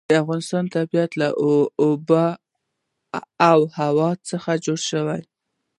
[0.09, 1.27] د افغانستان طبیعت له
[1.89, 2.09] آب
[3.61, 5.29] وهوا څخه جوړ شوی دی.